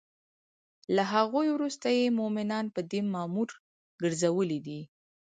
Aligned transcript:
له 0.95 1.03
هغوی 1.13 1.47
وروسته 1.51 1.87
یی 1.97 2.07
مومنان 2.19 2.65
په 2.75 2.81
دی 2.89 3.01
مامور 3.13 3.49
ګرځولی 4.01 4.59
دی 4.67 4.81